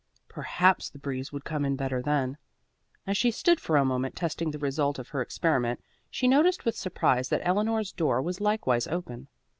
Perhaps 0.29 0.89
the 0.89 0.97
breeze 0.97 1.31
would 1.31 1.45
come 1.45 1.63
in 1.63 1.75
better 1.75 2.01
then. 2.01 2.39
As 3.05 3.15
she 3.17 3.29
stood 3.29 3.59
for 3.59 3.77
a 3.77 3.85
moment 3.85 4.15
testing 4.15 4.49
the 4.49 4.57
result 4.57 4.97
of 4.97 5.09
her 5.09 5.21
experiment, 5.21 5.79
she 6.09 6.27
noticed 6.27 6.65
with 6.65 6.75
surprise 6.75 7.29
that 7.29 7.45
Eleanor's 7.45 7.91
door 7.93 8.19
was 8.19 8.41
likewise 8.41 8.87
open. 8.87 9.27